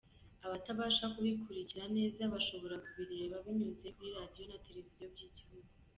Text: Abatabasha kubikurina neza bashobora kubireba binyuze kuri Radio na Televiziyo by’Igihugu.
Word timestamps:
Abatabasha 0.45 1.05
kubikurina 1.13 1.85
neza 1.97 2.21
bashobora 2.33 2.75
kubireba 2.85 3.35
binyuze 3.45 3.87
kuri 3.95 4.09
Radio 4.17 4.43
na 4.51 4.57
Televiziyo 4.65 5.05
by’Igihugu. 5.13 5.69